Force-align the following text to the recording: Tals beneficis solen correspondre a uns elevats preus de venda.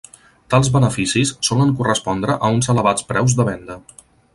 Tals 0.53 0.71
beneficis 0.77 1.35
solen 1.49 1.75
correspondre 1.83 2.41
a 2.49 2.53
uns 2.59 2.75
elevats 2.77 3.11
preus 3.13 3.41
de 3.41 3.51
venda. 3.53 3.83